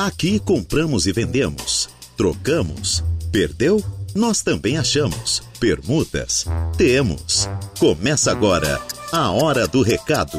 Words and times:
Aqui 0.00 0.38
compramos 0.38 1.08
e 1.08 1.12
vendemos, 1.12 1.88
trocamos, 2.16 3.02
perdeu? 3.32 3.82
Nós 4.14 4.42
também 4.42 4.78
achamos. 4.78 5.40
Permutas? 5.58 6.46
Temos. 6.76 7.48
Começa 7.80 8.30
agora 8.30 8.80
a 9.12 9.32
Hora 9.32 9.66
do 9.66 9.82
Recado. 9.82 10.38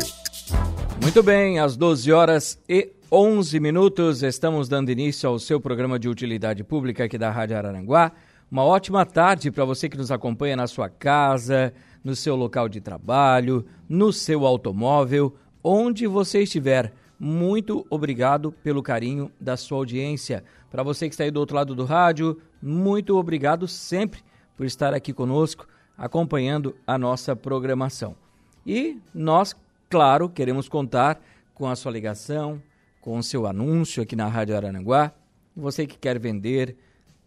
Muito 1.02 1.22
bem, 1.22 1.60
às 1.60 1.76
12 1.76 2.10
horas 2.10 2.58
e 2.70 2.90
11 3.12 3.60
minutos, 3.60 4.24
estamos 4.24 4.70
dando 4.70 4.92
início 4.92 5.28
ao 5.28 5.38
seu 5.38 5.60
programa 5.60 6.00
de 6.00 6.08
utilidade 6.08 6.64
pública 6.64 7.04
aqui 7.04 7.18
da 7.18 7.30
Rádio 7.30 7.58
Araranguá. 7.58 8.14
Uma 8.50 8.64
ótima 8.64 9.06
tarde 9.06 9.52
para 9.52 9.66
você 9.66 9.90
que 9.90 9.98
nos 9.98 10.10
acompanha 10.10 10.56
na 10.56 10.68
sua 10.68 10.88
casa, 10.88 11.74
no 12.02 12.16
seu 12.16 12.38
local 12.38 12.70
de 12.70 12.80
trabalho, 12.80 13.66
no 13.90 14.14
seu 14.14 14.46
automóvel, 14.46 15.36
onde 15.62 16.08
você 16.08 16.44
estiver. 16.44 16.94
Muito 17.20 17.86
obrigado 17.90 18.52
pelo 18.52 18.82
carinho 18.82 19.30
da 19.38 19.58
sua 19.58 19.80
audiência. 19.80 20.42
Para 20.72 20.84
você 20.84 21.10
que 21.10 21.14
está 21.14 21.26
aí 21.26 21.32
do 21.32 21.40
outro 21.40 21.58
lado 21.58 21.76
do 21.76 21.84
rádio, 21.84 22.42
muito 22.62 23.18
obrigado 23.18 23.68
sempre 23.68 24.22
por 24.56 24.66
estar 24.66 24.94
aqui 24.94 25.12
conosco, 25.12 25.68
acompanhando 25.98 26.76
a 26.88 26.98
nossa 26.98 27.36
programação. 27.36 28.16
E 28.66 28.98
nós, 29.14 29.54
claro, 29.90 30.30
queremos 30.30 30.70
contar 30.70 31.22
com 31.54 31.68
a 31.68 31.76
sua 31.76 31.92
ligação, 31.92 32.62
com 33.02 33.18
o 33.18 33.24
seu 33.24 33.46
anúncio 33.46 34.02
aqui 34.02 34.16
na 34.16 34.28
Rádio 34.28 34.56
Arananguá. 34.56 35.12
Você 35.56 35.86
que 35.86 35.98
quer 35.98 36.18
vender, 36.18 36.78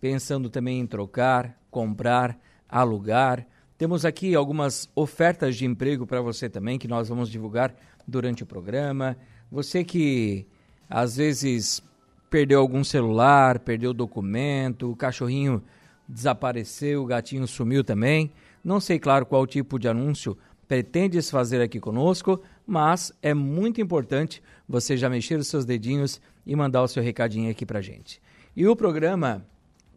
pensando 0.00 0.48
também 0.48 0.80
em 0.80 0.86
trocar, 0.86 1.58
comprar, 1.70 2.38
alugar. 2.66 3.46
Temos 3.76 4.06
aqui 4.06 4.34
algumas 4.34 4.88
ofertas 4.94 5.56
de 5.56 5.66
emprego 5.66 6.06
para 6.06 6.22
você 6.22 6.48
também 6.48 6.78
que 6.78 6.88
nós 6.88 7.10
vamos 7.10 7.28
divulgar 7.28 7.74
durante 8.08 8.42
o 8.42 8.46
programa. 8.46 9.16
Você 9.52 9.84
que 9.84 10.44
às 10.88 11.16
vezes 11.16 11.82
perdeu 12.30 12.58
algum 12.58 12.82
celular, 12.82 13.58
perdeu 13.58 13.92
documento, 13.92 14.90
o 14.90 14.96
cachorrinho 14.96 15.62
desapareceu, 16.08 17.02
o 17.02 17.06
gatinho 17.06 17.46
sumiu 17.46 17.84
também. 17.84 18.32
Não 18.64 18.80
sei, 18.80 18.98
claro, 18.98 19.26
qual 19.26 19.46
tipo 19.46 19.78
de 19.78 19.88
anúncio 19.88 20.38
pretendes 20.66 21.28
fazer 21.28 21.60
aqui 21.60 21.78
conosco, 21.78 22.40
mas 22.66 23.12
é 23.20 23.34
muito 23.34 23.78
importante 23.78 24.42
você 24.66 24.96
já 24.96 25.10
mexer 25.10 25.38
os 25.38 25.48
seus 25.48 25.66
dedinhos 25.66 26.18
e 26.46 26.56
mandar 26.56 26.82
o 26.82 26.88
seu 26.88 27.02
recadinho 27.02 27.50
aqui 27.50 27.66
pra 27.66 27.82
gente. 27.82 28.22
E 28.56 28.66
o 28.66 28.74
programa 28.74 29.44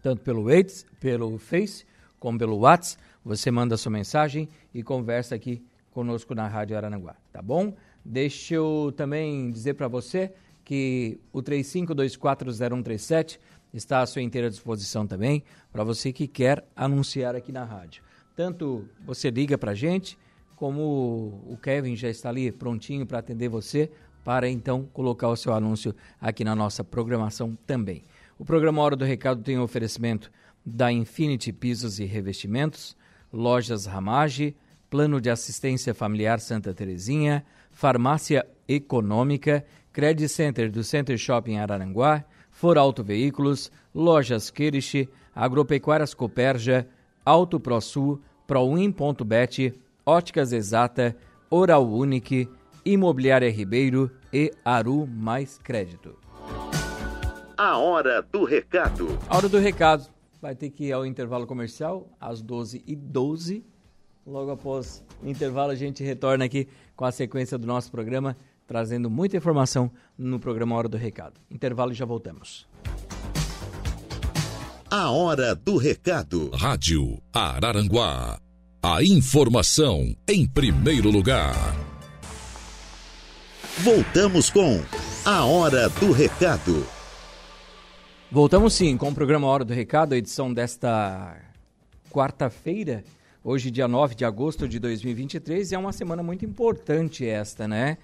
Tanto 0.00 0.22
pelo, 0.22 0.44
Waze, 0.44 0.86
pelo 1.00 1.36
Face 1.38 1.84
como 2.20 2.38
pelo 2.38 2.58
WhatsApp, 2.58 3.02
você 3.24 3.50
manda 3.50 3.76
sua 3.76 3.90
mensagem 3.90 4.48
e 4.72 4.84
conversa 4.84 5.34
aqui 5.34 5.60
conosco 5.90 6.36
na 6.36 6.46
Rádio 6.46 6.76
Araranguá, 6.76 7.16
tá 7.32 7.42
bom? 7.42 7.74
Deixa 8.04 8.54
eu 8.54 8.94
também 8.96 9.50
dizer 9.50 9.74
para 9.74 9.88
você 9.88 10.32
que 10.68 11.18
o 11.32 11.42
35240137 11.42 13.38
está 13.72 14.02
à 14.02 14.06
sua 14.06 14.20
inteira 14.20 14.50
disposição 14.50 15.06
também 15.06 15.42
para 15.72 15.82
você 15.82 16.12
que 16.12 16.28
quer 16.28 16.62
anunciar 16.76 17.34
aqui 17.34 17.50
na 17.50 17.64
rádio. 17.64 18.02
Tanto 18.36 18.86
você 19.02 19.30
liga 19.30 19.56
para 19.56 19.70
a 19.70 19.74
gente, 19.74 20.18
como 20.56 21.42
o 21.46 21.56
Kevin 21.56 21.96
já 21.96 22.10
está 22.10 22.28
ali 22.28 22.52
prontinho 22.52 23.06
para 23.06 23.18
atender 23.18 23.48
você, 23.48 23.90
para 24.22 24.46
então 24.46 24.84
colocar 24.92 25.28
o 25.28 25.36
seu 25.36 25.54
anúncio 25.54 25.96
aqui 26.20 26.44
na 26.44 26.54
nossa 26.54 26.84
programação 26.84 27.56
também. 27.66 28.04
O 28.38 28.44
programa 28.44 28.82
Hora 28.82 28.94
do 28.94 29.06
Recado 29.06 29.42
tem 29.42 29.58
um 29.58 29.62
oferecimento 29.62 30.30
da 30.66 30.92
Infinity 30.92 31.50
Pisos 31.50 31.98
e 31.98 32.04
Revestimentos, 32.04 32.94
Lojas 33.32 33.86
Ramage, 33.86 34.54
Plano 34.90 35.18
de 35.18 35.30
Assistência 35.30 35.94
Familiar 35.94 36.40
Santa 36.40 36.74
Terezinha, 36.74 37.42
Farmácia 37.70 38.46
Econômica, 38.68 39.64
Credit 39.98 40.28
Center 40.28 40.70
do 40.70 40.84
Center 40.84 41.18
Shopping 41.18 41.56
Araranguá, 41.56 42.24
For 42.52 42.78
Auto 42.78 43.02
Veículos, 43.02 43.68
Lojas 43.92 44.48
Kirish, 44.48 45.08
Agropecuárias 45.34 46.14
Coperja, 46.14 46.86
Auto 47.24 47.58
ProSul, 47.58 48.22
Proin.bet, 48.46 49.74
Óticas 50.06 50.52
Exata, 50.52 51.16
Oral 51.50 51.84
Unique, 51.84 52.48
Imobiliária 52.84 53.50
Ribeiro 53.50 54.08
e 54.32 54.52
Aru 54.64 55.04
Mais 55.04 55.58
Crédito. 55.58 56.16
A 57.56 57.76
hora 57.78 58.22
do 58.22 58.44
recado. 58.44 59.18
A 59.28 59.36
hora 59.36 59.48
do 59.48 59.58
recado 59.58 60.08
vai 60.40 60.54
ter 60.54 60.70
que 60.70 60.84
ir 60.84 60.92
ao 60.92 61.04
intervalo 61.04 61.44
comercial 61.44 62.08
às 62.20 62.40
12h12. 62.40 63.64
Logo 64.24 64.52
após 64.52 65.04
o 65.20 65.28
intervalo, 65.28 65.72
a 65.72 65.74
gente 65.74 66.04
retorna 66.04 66.44
aqui 66.44 66.68
com 66.94 67.04
a 67.04 67.10
sequência 67.10 67.58
do 67.58 67.66
nosso 67.66 67.90
programa 67.90 68.36
trazendo 68.68 69.08
muita 69.08 69.38
informação 69.38 69.90
no 70.16 70.38
programa 70.38 70.76
Hora 70.76 70.88
do 70.88 70.98
Recado. 70.98 71.40
Intervalo 71.50 71.90
e 71.90 71.94
já 71.94 72.04
voltamos. 72.04 72.68
A 74.90 75.10
Hora 75.10 75.54
do 75.54 75.78
Recado. 75.78 76.50
Rádio 76.50 77.18
Araranguá. 77.32 78.38
A 78.82 79.02
informação 79.02 80.14
em 80.28 80.46
primeiro 80.46 81.10
lugar. 81.10 81.54
Voltamos 83.78 84.50
com 84.50 84.80
A 85.24 85.44
Hora 85.46 85.88
do 85.88 86.12
Recado. 86.12 86.86
Voltamos 88.30 88.74
sim 88.74 88.98
com 88.98 89.08
o 89.08 89.14
programa 89.14 89.46
Hora 89.46 89.64
do 89.64 89.72
Recado, 89.72 90.12
a 90.12 90.18
edição 90.18 90.52
desta 90.52 91.40
quarta-feira, 92.10 93.02
hoje, 93.42 93.70
dia 93.70 93.88
9 93.88 94.14
de 94.14 94.24
agosto 94.26 94.68
de 94.68 94.78
2023, 94.78 95.72
e 95.72 95.74
é 95.74 95.78
uma 95.78 95.92
semana 95.92 96.22
muito 96.22 96.44
importante 96.44 97.26
esta, 97.26 97.66
né? 97.66 97.96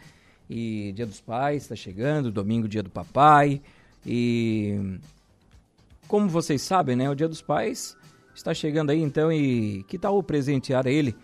E 0.48 0.92
Dia 0.92 1.06
dos 1.06 1.20
Pais 1.20 1.62
está 1.62 1.74
chegando, 1.74 2.30
domingo, 2.30 2.68
Dia 2.68 2.82
do 2.82 2.90
Papai. 2.90 3.60
E 4.06 4.98
como 6.06 6.28
vocês 6.28 6.62
sabem, 6.62 6.96
né, 6.96 7.08
o 7.08 7.14
Dia 7.14 7.28
dos 7.28 7.40
Pais 7.40 7.96
está 8.34 8.52
chegando 8.52 8.90
aí, 8.90 9.00
então, 9.00 9.32
e 9.32 9.84
que 9.84 9.98
tal 9.98 10.22
presentear 10.22 10.86
ele, 10.86 11.16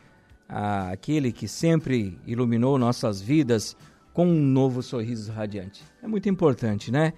aquele 0.48 1.32
que 1.32 1.47
sempre 1.47 2.19
iluminou 2.26 2.78
nossas 2.78 3.20
vidas 3.20 3.76
com 4.12 4.26
um 4.26 4.41
novo 4.41 4.82
sorriso 4.82 5.32
radiante? 5.32 5.82
É 6.02 6.06
muito 6.06 6.28
importante, 6.28 6.91
né? 6.91 7.12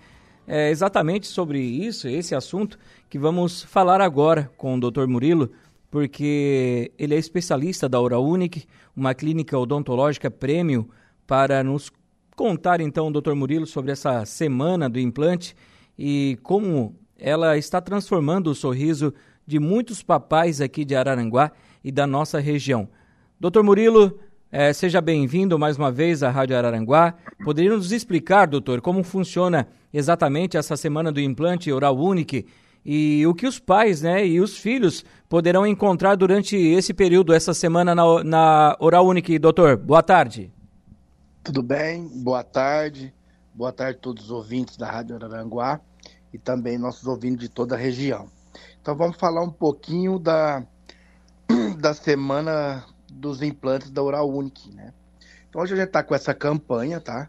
É 0.47 0.71
exatamente 0.71 1.29
sobre 1.29 1.61
isso, 1.61 2.09
esse 2.09 2.35
assunto, 2.35 2.79
que 3.09 3.19
vamos 3.19 3.63
falar 3.63 4.01
agora 4.01 4.51
com 4.57 4.75
o 4.75 4.91
Dr. 4.91 5.07
Murilo, 5.07 5.51
porque 5.91 6.91
ele 6.99 7.15
é 7.15 7.19
especialista 7.19 7.89
da 7.89 8.01
Oral 8.01 8.25
Unique, 8.25 8.65
uma 8.97 9.15
clínica 9.15 9.57
odontológica 9.57 10.31
prêmio 10.31 10.89
para 11.27 11.63
nos 11.63 11.91
contar 12.37 12.81
então, 12.81 13.13
doutor 13.13 13.35
Murilo, 13.35 13.67
sobre 13.67 13.93
essa 13.93 14.25
semana 14.25 14.89
do 14.89 14.99
implante 14.99 15.55
e 15.99 16.39
como 16.43 16.95
ela 17.19 17.57
está 17.57 17.81
transformando 17.81 18.49
o 18.49 18.55
sorriso 18.55 19.15
de 19.47 19.59
muitos 19.59 20.03
papais 20.03 20.61
aqui 20.61 20.85
de 20.85 20.95
Araranguá 20.95 21.53
e 21.85 21.93
da 21.93 22.07
nossa 22.07 22.41
região. 22.41 22.89
Doutor 23.39 23.63
Murilo, 23.63 24.19
eh, 24.51 24.73
seja 24.73 25.01
bem-vindo 25.01 25.59
mais 25.59 25.77
uma 25.77 25.91
vez 25.91 26.23
à 26.23 26.31
Rádio 26.31 26.57
Araranguá. 26.57 27.15
Poderia 27.45 27.77
nos 27.77 27.93
explicar, 27.93 28.47
doutor, 28.47 28.81
como 28.81 29.03
funciona 29.03 29.69
exatamente 29.93 30.57
essa 30.57 30.77
semana 30.77 31.13
do 31.13 31.21
implante 31.21 31.71
oral 31.71 31.97
único 31.97 32.37
e 32.85 33.25
o 33.27 33.35
que 33.35 33.47
os 33.47 33.59
pais 33.59 34.03
né, 34.03 34.27
e 34.27 34.41
os 34.41 34.59
filhos 34.59 35.05
poderão 35.29 35.67
encontrar 35.67 36.17
durante 36.17 36.57
esse 36.57 36.93
período, 36.93 37.33
essa 37.33 37.55
semana 37.55 37.95
na, 37.95 38.25
na 38.25 38.77
Oral 38.81 39.07
Unique. 39.07 39.39
Doutor, 39.39 39.77
boa 39.77 40.03
tarde. 40.03 40.51
Tudo 41.45 41.61
bem? 41.61 42.07
Boa 42.23 42.45
tarde. 42.45 43.13
Boa 43.53 43.73
tarde 43.73 43.99
a 43.99 44.01
todos 44.01 44.27
os 44.27 44.31
ouvintes 44.31 44.77
da 44.77 44.89
Rádio 44.89 45.17
Araranguá 45.17 45.81
e 46.33 46.39
também 46.39 46.79
nossos 46.79 47.05
ouvintes 47.05 47.41
de 47.41 47.49
toda 47.49 47.75
a 47.75 47.79
região. 47.79 48.29
Então 48.81 48.95
vamos 48.95 49.17
falar 49.17 49.43
um 49.43 49.51
pouquinho 49.51 50.21
da, 50.21 50.65
da 51.81 51.95
semana 51.95 52.87
dos 53.11 53.43
implantes 53.43 53.91
da 53.91 54.01
Oral 54.01 54.31
Unique, 54.31 54.73
né? 54.73 54.95
Então 55.49 55.61
hoje 55.61 55.75
a 55.75 55.77
gente 55.79 55.89
está 55.89 56.05
com 56.05 56.15
essa 56.15 56.33
campanha, 56.33 57.01
tá? 57.01 57.29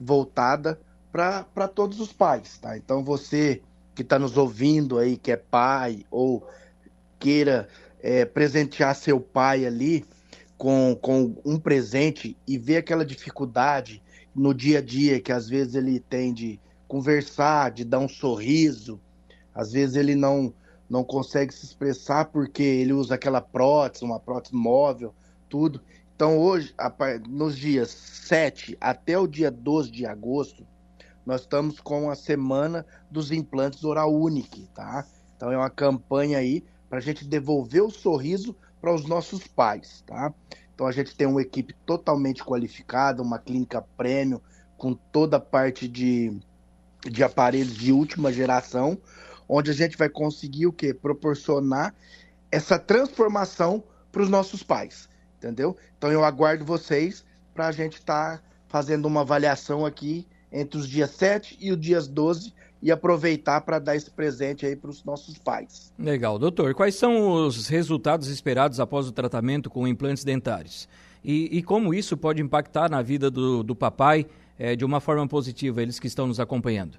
Voltada 0.00 0.80
para 1.10 1.66
todos 1.66 1.98
os 1.98 2.12
pais, 2.12 2.58
tá? 2.58 2.76
Então 2.76 3.02
você 3.02 3.60
que 3.92 4.02
está 4.02 4.20
nos 4.20 4.36
ouvindo 4.36 4.98
aí, 4.98 5.16
que 5.16 5.32
é 5.32 5.36
pai 5.36 6.06
ou 6.12 6.48
queira 7.18 7.68
é, 8.00 8.24
presentear 8.24 8.94
seu 8.94 9.20
pai 9.20 9.66
ali, 9.66 10.06
com, 10.58 10.98
com 11.00 11.36
um 11.44 11.58
presente 11.58 12.36
e 12.46 12.58
ver 12.58 12.78
aquela 12.78 13.06
dificuldade 13.06 14.02
no 14.34 14.52
dia 14.52 14.78
a 14.78 14.82
dia 14.82 15.20
que 15.20 15.32
às 15.32 15.48
vezes 15.48 15.76
ele 15.76 16.00
tem 16.00 16.34
de 16.34 16.60
conversar, 16.88 17.70
de 17.70 17.84
dar 17.84 18.00
um 18.00 18.08
sorriso, 18.08 19.00
às 19.54 19.72
vezes 19.72 19.96
ele 19.96 20.14
não 20.14 20.52
não 20.88 21.04
consegue 21.04 21.52
se 21.52 21.66
expressar 21.66 22.26
porque 22.26 22.62
ele 22.62 22.94
usa 22.94 23.14
aquela 23.14 23.42
prótese, 23.42 24.04
uma 24.04 24.18
prótese 24.18 24.54
móvel, 24.54 25.14
tudo. 25.46 25.82
Então, 26.16 26.38
hoje, 26.38 26.74
nos 27.28 27.58
dias 27.58 27.90
7 27.90 28.76
até 28.80 29.18
o 29.18 29.26
dia 29.26 29.50
12 29.50 29.90
de 29.90 30.06
agosto, 30.06 30.66
nós 31.26 31.42
estamos 31.42 31.78
com 31.78 32.10
a 32.10 32.14
semana 32.14 32.86
dos 33.10 33.30
implantes 33.30 33.84
Oral 33.84 34.14
Unique, 34.14 34.66
tá? 34.74 35.06
Então, 35.36 35.52
é 35.52 35.58
uma 35.58 35.68
campanha 35.68 36.38
aí 36.38 36.64
para 36.88 36.98
a 36.98 37.02
gente 37.02 37.26
devolver 37.26 37.82
o 37.82 37.90
sorriso 37.90 38.56
para 38.80 38.94
os 38.94 39.06
nossos 39.06 39.46
pais, 39.46 40.02
tá? 40.06 40.32
Então, 40.74 40.86
a 40.86 40.92
gente 40.92 41.16
tem 41.16 41.26
uma 41.26 41.42
equipe 41.42 41.74
totalmente 41.84 42.44
qualificada, 42.44 43.22
uma 43.22 43.38
clínica 43.38 43.82
premium, 43.96 44.40
com 44.76 44.94
toda 44.94 45.38
a 45.38 45.40
parte 45.40 45.88
de, 45.88 46.38
de 47.02 47.24
aparelhos 47.24 47.74
de 47.74 47.92
última 47.92 48.32
geração, 48.32 48.96
onde 49.48 49.70
a 49.70 49.74
gente 49.74 49.96
vai 49.96 50.08
conseguir 50.08 50.66
o 50.66 50.72
quê? 50.72 50.94
Proporcionar 50.94 51.94
essa 52.50 52.78
transformação 52.78 53.82
para 54.12 54.22
os 54.22 54.28
nossos 54.28 54.62
pais, 54.62 55.08
entendeu? 55.36 55.76
Então 55.96 56.10
eu 56.12 56.24
aguardo 56.24 56.64
vocês 56.64 57.24
para 57.52 57.66
a 57.66 57.72
gente 57.72 57.94
estar 57.98 58.38
tá 58.38 58.42
fazendo 58.68 59.06
uma 59.06 59.22
avaliação 59.22 59.84
aqui 59.84 60.26
entre 60.50 60.78
os 60.78 60.88
dias 60.88 61.10
7 61.10 61.56
e 61.60 61.72
os 61.72 61.80
dias 61.80 62.06
12 62.06 62.54
e 62.82 62.92
aproveitar 62.92 63.60
para 63.62 63.78
dar 63.78 63.96
esse 63.96 64.10
presente 64.10 64.64
aí 64.64 64.76
para 64.76 64.90
os 64.90 65.04
nossos 65.04 65.36
pais. 65.38 65.92
Legal, 65.98 66.38
doutor. 66.38 66.74
Quais 66.74 66.94
são 66.94 67.46
os 67.46 67.66
resultados 67.66 68.28
esperados 68.28 68.78
após 68.78 69.08
o 69.08 69.12
tratamento 69.12 69.68
com 69.68 69.86
implantes 69.86 70.24
dentários? 70.24 70.88
E, 71.24 71.58
e 71.58 71.62
como 71.62 71.92
isso 71.92 72.16
pode 72.16 72.40
impactar 72.40 72.88
na 72.90 73.02
vida 73.02 73.30
do, 73.30 73.62
do 73.62 73.74
papai 73.74 74.26
é, 74.58 74.76
de 74.76 74.84
uma 74.84 75.00
forma 75.00 75.26
positiva, 75.26 75.82
eles 75.82 75.98
que 75.98 76.06
estão 76.06 76.26
nos 76.26 76.38
acompanhando? 76.38 76.96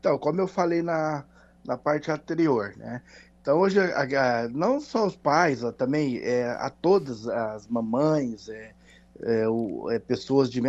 Então, 0.00 0.18
como 0.18 0.40
eu 0.40 0.48
falei 0.48 0.82
na, 0.82 1.24
na 1.64 1.78
parte 1.78 2.10
anterior, 2.10 2.74
né? 2.76 3.00
Então 3.40 3.58
hoje, 3.58 3.78
a, 3.78 4.02
a, 4.02 4.48
não 4.48 4.80
só 4.80 5.06
os 5.06 5.16
pais, 5.16 5.60
também 5.76 6.18
é, 6.18 6.50
a 6.58 6.70
todas 6.70 7.28
as 7.28 7.68
mamães, 7.68 8.48
é, 8.48 9.48
o, 9.48 9.90
é, 9.90 9.98
pessoas 9.98 10.50
de 10.50 10.60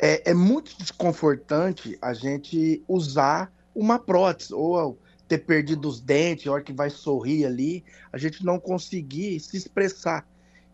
é, 0.00 0.30
é 0.30 0.34
muito 0.34 0.76
desconfortante 0.78 1.98
a 2.00 2.14
gente 2.14 2.82
usar 2.88 3.52
uma 3.74 3.98
prótese 3.98 4.54
ou 4.54 4.98
ter 5.28 5.38
perdido 5.38 5.88
os 5.88 6.00
dentes, 6.00 6.46
a 6.46 6.52
hora 6.52 6.62
que 6.62 6.72
vai 6.72 6.88
sorrir 6.88 7.44
ali, 7.44 7.84
a 8.10 8.16
gente 8.16 8.44
não 8.44 8.58
conseguir 8.58 9.38
se 9.38 9.56
expressar. 9.56 10.26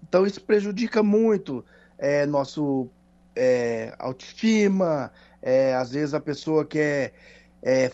Então 0.02 0.24
isso 0.24 0.40
prejudica 0.42 1.02
muito 1.02 1.64
é, 1.98 2.24
nosso 2.24 2.88
é, 3.34 3.94
autoestima, 3.98 5.12
é, 5.42 5.74
às 5.74 5.90
vezes 5.90 6.14
a 6.14 6.20
pessoa 6.20 6.64
quer 6.64 7.12
é, 7.62 7.90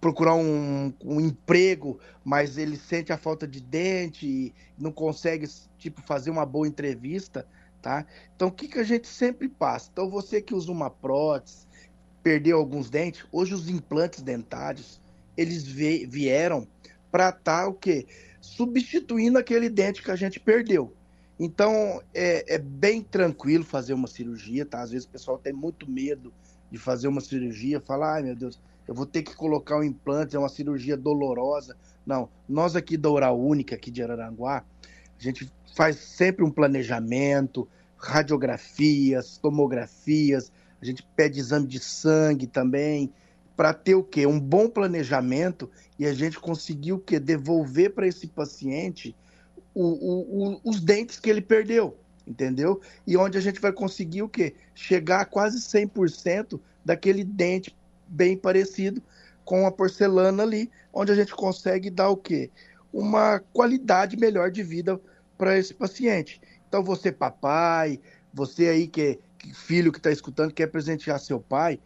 procurar 0.00 0.34
um, 0.34 0.92
um, 1.02 1.20
emprego, 1.20 1.98
mas 2.22 2.58
ele 2.58 2.76
sente 2.76 3.12
a 3.12 3.18
falta 3.18 3.48
de 3.48 3.60
dente 3.60 4.26
e 4.26 4.54
não 4.78 4.92
consegue 4.92 5.48
tipo 5.78 6.02
fazer 6.02 6.30
uma 6.30 6.44
boa 6.44 6.68
entrevista, 6.68 7.46
tá? 7.82 8.06
Então 8.34 8.48
o 8.48 8.52
que, 8.52 8.68
que 8.68 8.78
a 8.78 8.84
gente 8.84 9.06
sempre 9.06 9.48
passa? 9.48 9.90
Então 9.92 10.10
você 10.10 10.40
que 10.40 10.54
usa 10.54 10.70
uma 10.70 10.90
prótese, 10.90 11.66
perdeu 12.22 12.58
alguns 12.58 12.90
dentes, 12.90 13.24
hoje 13.30 13.54
os 13.54 13.68
implantes 13.68 14.22
dentários 14.22 15.00
eles 15.36 15.64
vieram 15.64 16.66
para 17.10 17.28
estar 17.28 17.62
tá, 17.62 17.68
o 17.68 17.74
quê? 17.74 18.06
Substituindo 18.40 19.38
aquele 19.38 19.68
dente 19.68 20.02
que 20.02 20.10
a 20.10 20.16
gente 20.16 20.40
perdeu. 20.40 20.92
Então 21.38 22.02
é, 22.14 22.54
é 22.54 22.58
bem 22.58 23.02
tranquilo 23.02 23.64
fazer 23.64 23.92
uma 23.94 24.08
cirurgia, 24.08 24.64
tá? 24.64 24.80
Às 24.80 24.90
vezes 24.90 25.06
o 25.06 25.10
pessoal 25.10 25.38
tem 25.38 25.52
muito 25.52 25.90
medo 25.90 26.32
de 26.70 26.78
fazer 26.78 27.08
uma 27.08 27.20
cirurgia, 27.20 27.80
falar, 27.80 28.14
ai 28.14 28.22
meu 28.22 28.34
Deus, 28.34 28.58
eu 28.88 28.94
vou 28.94 29.06
ter 29.06 29.22
que 29.22 29.34
colocar 29.34 29.78
um 29.78 29.82
implante, 29.82 30.36
é 30.36 30.38
uma 30.38 30.48
cirurgia 30.48 30.96
dolorosa. 30.96 31.76
Não, 32.04 32.28
nós 32.48 32.76
aqui 32.76 32.96
da 32.96 33.10
Oral 33.10 33.38
Única, 33.38 33.74
aqui 33.74 33.90
de 33.90 34.02
Araranguá, 34.02 34.64
a 35.18 35.22
gente 35.22 35.50
faz 35.74 35.96
sempre 35.96 36.44
um 36.44 36.50
planejamento, 36.50 37.68
radiografias, 37.96 39.38
tomografias, 39.38 40.52
a 40.80 40.84
gente 40.84 41.06
pede 41.16 41.40
exame 41.40 41.66
de 41.66 41.80
sangue 41.80 42.46
também, 42.46 43.12
para 43.56 43.72
ter 43.72 43.94
o 43.94 44.04
quê? 44.04 44.26
Um 44.26 44.38
bom 44.38 44.68
planejamento 44.68 45.70
e 45.98 46.06
a 46.06 46.12
gente 46.12 46.38
conseguir 46.38 46.92
o 46.92 46.98
quê? 46.98 47.18
Devolver 47.18 47.94
para 47.94 48.06
esse 48.06 48.26
paciente 48.26 49.16
o, 49.74 49.82
o, 49.82 50.54
o, 50.54 50.60
os 50.64 50.80
dentes 50.80 51.18
que 51.18 51.30
ele 51.30 51.40
perdeu, 51.40 51.96
entendeu? 52.26 52.80
E 53.06 53.16
onde 53.16 53.38
a 53.38 53.40
gente 53.40 53.60
vai 53.60 53.72
conseguir 53.72 54.22
o 54.22 54.28
quê? 54.28 54.54
Chegar 54.74 55.20
a 55.20 55.24
quase 55.24 55.58
100% 55.58 56.60
daquele 56.84 57.24
dente 57.24 57.74
bem 58.06 58.36
parecido 58.36 59.02
com 59.44 59.66
a 59.66 59.72
porcelana 59.72 60.42
ali, 60.42 60.70
onde 60.92 61.12
a 61.12 61.14
gente 61.14 61.34
consegue 61.34 61.88
dar 61.88 62.10
o 62.10 62.16
quê? 62.16 62.50
Uma 62.92 63.40
qualidade 63.52 64.16
melhor 64.16 64.50
de 64.50 64.62
vida 64.62 65.00
para 65.36 65.58
esse 65.58 65.74
paciente. 65.74 66.40
Então, 66.68 66.82
você, 66.82 67.12
papai, 67.12 68.00
você 68.32 68.68
aí 68.68 68.86
que, 68.86 69.18
que 69.38 69.54
filho 69.54 69.92
que 69.92 69.98
está 69.98 70.10
escutando, 70.10 70.52
quer 70.52 70.66
presentear 70.68 71.18
seu 71.18 71.40
pai, 71.40 71.78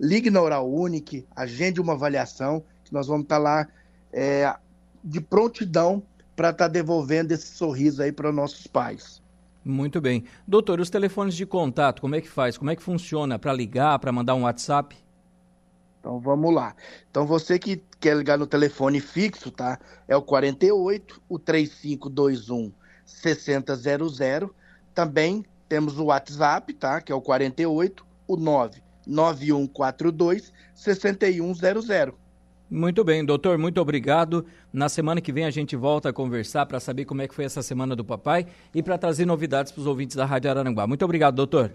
ligue 0.00 0.30
na 0.30 0.40
Oral 0.40 0.70
Unique, 0.70 1.26
agende 1.34 1.80
uma 1.80 1.92
avaliação, 1.92 2.62
que 2.84 2.92
nós 2.92 3.06
vamos 3.06 3.24
estar 3.24 3.36
tá 3.36 3.42
lá 3.42 3.68
é, 4.12 4.54
de 5.02 5.20
prontidão 5.20 6.02
para 6.34 6.50
estar 6.50 6.64
tá 6.64 6.68
devolvendo 6.68 7.32
esse 7.32 7.46
sorriso 7.46 8.02
aí 8.02 8.12
para 8.12 8.32
nossos 8.32 8.66
pais. 8.66 9.22
Muito 9.64 10.00
bem. 10.00 10.24
Doutor, 10.46 10.78
os 10.78 10.90
telefones 10.90 11.34
de 11.34 11.46
contato, 11.46 12.02
como 12.02 12.14
é 12.14 12.20
que 12.20 12.28
faz? 12.28 12.58
Como 12.58 12.70
é 12.70 12.76
que 12.76 12.82
funciona? 12.82 13.38
Para 13.38 13.52
ligar, 13.52 13.98
para 13.98 14.12
mandar 14.12 14.34
um 14.34 14.42
WhatsApp? 14.42 15.03
Então 16.04 16.20
vamos 16.20 16.54
lá. 16.54 16.76
Então 17.10 17.26
você 17.26 17.58
que 17.58 17.82
quer 17.98 18.14
ligar 18.14 18.36
no 18.36 18.46
telefone 18.46 19.00
fixo, 19.00 19.50
tá? 19.50 19.78
É 20.06 20.14
o 20.14 20.20
48 20.20 21.22
o 21.26 21.38
3521 21.38 22.70
6000. 23.06 24.54
Também 24.94 25.42
temos 25.66 25.98
o 25.98 26.04
WhatsApp, 26.04 26.74
tá? 26.74 27.00
Que 27.00 27.10
é 27.10 27.14
o 27.14 27.22
48 27.22 28.04
o 28.28 28.36
99142 28.36 30.52
6100. 30.74 32.12
Muito 32.70 33.02
bem, 33.02 33.24
doutor, 33.24 33.56
muito 33.56 33.80
obrigado. 33.80 34.44
Na 34.70 34.90
semana 34.90 35.22
que 35.22 35.32
vem 35.32 35.46
a 35.46 35.50
gente 35.50 35.74
volta 35.74 36.10
a 36.10 36.12
conversar 36.12 36.66
para 36.66 36.80
saber 36.80 37.06
como 37.06 37.22
é 37.22 37.28
que 37.28 37.34
foi 37.34 37.46
essa 37.46 37.62
semana 37.62 37.96
do 37.96 38.04
papai 38.04 38.46
e 38.74 38.82
para 38.82 38.98
trazer 38.98 39.24
novidades 39.24 39.72
para 39.72 39.80
os 39.80 39.86
ouvintes 39.86 40.16
da 40.16 40.26
Rádio 40.26 40.50
Araranguá. 40.50 40.86
Muito 40.86 41.02
obrigado, 41.02 41.36
doutor. 41.36 41.72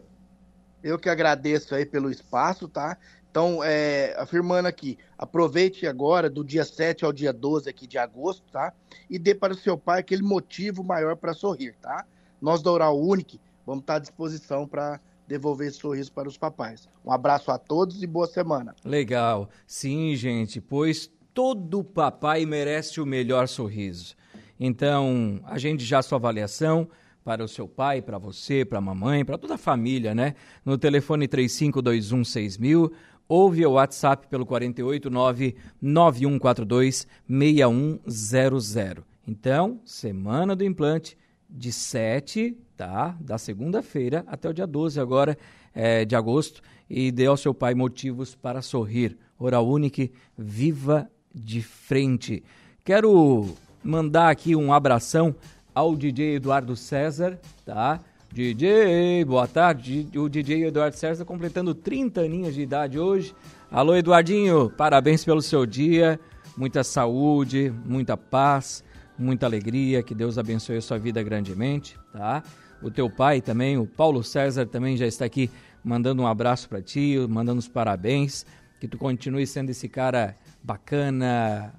Eu 0.81 0.97
que 0.97 1.09
agradeço 1.09 1.75
aí 1.75 1.85
pelo 1.85 2.09
espaço, 2.09 2.67
tá? 2.67 2.97
Então, 3.31 3.63
é, 3.63 4.15
afirmando 4.17 4.67
aqui, 4.67 4.97
aproveite 5.17 5.85
agora 5.85 6.29
do 6.29 6.43
dia 6.43 6.65
7 6.65 7.05
ao 7.05 7.13
dia 7.13 7.31
12 7.31 7.69
aqui 7.69 7.85
de 7.85 7.97
agosto, 7.97 8.43
tá? 8.51 8.73
E 9.09 9.19
dê 9.19 9.35
para 9.35 9.53
o 9.53 9.57
seu 9.57 9.77
pai 9.77 9.99
aquele 9.99 10.23
motivo 10.23 10.83
maior 10.83 11.15
para 11.15 11.33
sorrir, 11.33 11.75
tá? 11.79 12.05
Nós 12.41 12.63
da 12.63 12.71
Oral 12.71 12.99
Unique 12.99 13.39
vamos 13.65 13.81
estar 13.81 13.95
à 13.95 13.99
disposição 13.99 14.67
para 14.67 14.99
devolver 15.27 15.67
esse 15.67 15.77
sorriso 15.77 16.11
para 16.11 16.27
os 16.27 16.37
papais. 16.37 16.89
Um 17.05 17.11
abraço 17.11 17.51
a 17.51 17.57
todos 17.59 18.01
e 18.01 18.07
boa 18.07 18.25
semana. 18.25 18.75
Legal. 18.83 19.47
Sim, 19.67 20.15
gente, 20.15 20.59
pois 20.59 21.11
todo 21.31 21.83
papai 21.83 22.47
merece 22.47 22.99
o 22.99 23.05
melhor 23.05 23.47
sorriso. 23.47 24.15
Então, 24.59 25.39
agende 25.45 25.85
já 25.85 26.01
sua 26.01 26.17
avaliação 26.17 26.89
para 27.23 27.43
o 27.43 27.47
seu 27.47 27.67
pai, 27.67 28.01
para 28.01 28.17
você, 28.17 28.65
para 28.65 28.79
a 28.79 28.81
mamãe, 28.81 29.23
para 29.23 29.37
toda 29.37 29.53
a 29.53 29.57
família, 29.57 30.15
né? 30.15 30.33
No 30.65 30.79
telefone 30.79 31.27
35216000 31.27 32.91
ou 33.29 33.51
via 33.51 33.69
WhatsApp 33.69 34.27
pelo 34.27 34.45
489 34.45 35.55
9142 35.79 37.07
6100. 37.29 39.03
Então, 39.27 39.79
semana 39.85 40.55
do 40.55 40.65
implante 40.65 41.15
de 41.47 41.71
7, 41.71 42.57
tá? 42.75 43.15
Da 43.21 43.37
segunda-feira 43.37 44.25
até 44.27 44.49
o 44.49 44.53
dia 44.53 44.65
12 44.65 44.99
agora 44.99 45.37
é, 45.73 46.03
de 46.03 46.15
agosto 46.15 46.61
e 46.89 47.11
dê 47.11 47.27
ao 47.27 47.37
seu 47.37 47.53
pai 47.53 47.75
motivos 47.75 48.33
para 48.33 48.63
sorrir. 48.63 49.15
Oral 49.37 49.67
Unique, 49.67 50.11
viva 50.35 51.09
de 51.33 51.61
frente. 51.61 52.43
Quero 52.83 53.55
mandar 53.83 54.29
aqui 54.29 54.55
um 54.55 54.73
abração 54.73 55.35
ao 55.73 55.95
DJ 55.95 56.35
Eduardo 56.35 56.75
César, 56.75 57.39
tá? 57.63 58.01
DJ, 58.31 59.25
boa 59.25 59.47
tarde. 59.47 60.07
O 60.15 60.29
DJ 60.29 60.65
Eduardo 60.65 60.95
César 60.95 61.25
completando 61.25 61.73
30 61.73 62.21
aninhos 62.21 62.53
de 62.53 62.61
idade 62.61 62.99
hoje. 62.99 63.33
Alô, 63.71 63.95
Eduardinho, 63.95 64.69
parabéns 64.69 65.25
pelo 65.25 65.41
seu 65.41 65.65
dia. 65.65 66.19
Muita 66.55 66.83
saúde, 66.83 67.73
muita 67.83 68.15
paz, 68.15 68.83
muita 69.17 69.47
alegria. 69.47 70.03
Que 70.03 70.13
Deus 70.13 70.37
abençoe 70.37 70.77
a 70.77 70.81
sua 70.81 70.99
vida 70.99 71.23
grandemente, 71.23 71.97
tá? 72.13 72.43
O 72.83 72.91
teu 72.91 73.09
pai 73.09 73.41
também, 73.41 73.79
o 73.79 73.87
Paulo 73.87 74.23
César, 74.23 74.67
também 74.67 74.95
já 74.95 75.07
está 75.07 75.25
aqui 75.25 75.49
mandando 75.83 76.21
um 76.21 76.27
abraço 76.27 76.69
para 76.69 76.83
ti, 76.83 77.17
mandando 77.27 77.57
os 77.57 77.67
parabéns. 77.67 78.45
Que 78.79 78.87
tu 78.87 78.97
continue 78.97 79.45
sendo 79.47 79.71
esse 79.71 79.89
cara 79.89 80.35
bacana, 80.63 81.73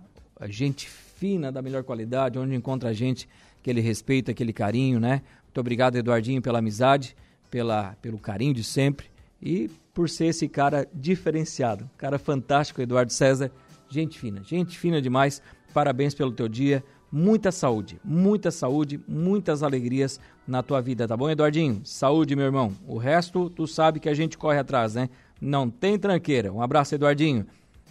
gente 0.48 0.88
fina, 0.88 1.52
da 1.52 1.62
melhor 1.62 1.84
qualidade, 1.84 2.38
onde 2.38 2.54
encontra 2.56 2.88
a 2.88 2.92
gente 2.92 3.28
aquele 3.60 3.80
respeito, 3.80 4.30
aquele 4.30 4.52
carinho, 4.52 4.98
né? 4.98 5.22
Muito 5.50 5.58
obrigado, 5.58 5.96
Eduardinho, 5.96 6.40
pela 6.40 6.60
amizade, 6.60 7.16
pela, 7.50 7.96
pelo 8.00 8.18
carinho 8.18 8.54
de 8.54 8.62
sempre 8.62 9.10
e 9.42 9.68
por 9.92 10.08
ser 10.08 10.26
esse 10.26 10.48
cara 10.48 10.88
diferenciado. 10.94 11.90
Cara 11.98 12.20
fantástico, 12.20 12.80
Eduardo 12.80 13.12
César. 13.12 13.50
Gente 13.88 14.16
fina, 14.16 14.44
gente 14.44 14.78
fina 14.78 15.02
demais. 15.02 15.42
parabéns 15.74 16.14
pelo 16.14 16.30
teu 16.30 16.48
dia. 16.48 16.84
Muita 17.10 17.50
saúde, 17.50 18.00
muita 18.04 18.52
saúde, 18.52 19.00
muitas 19.08 19.64
alegrias 19.64 20.20
na 20.46 20.62
tua 20.62 20.80
vida, 20.80 21.08
tá 21.08 21.16
bom, 21.16 21.28
Eduardinho? 21.28 21.80
Saúde, 21.82 22.36
meu 22.36 22.44
irmão. 22.44 22.72
O 22.86 22.96
resto, 22.96 23.50
tu 23.50 23.66
sabe 23.66 23.98
que 23.98 24.08
a 24.08 24.14
gente 24.14 24.38
corre 24.38 24.60
atrás, 24.60 24.94
né? 24.94 25.10
Não 25.40 25.68
tem 25.68 25.98
tranqueira. 25.98 26.52
Um 26.52 26.62
abraço, 26.62 26.94
Eduardinho. 26.94 27.44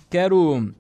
Quero 0.10 0.74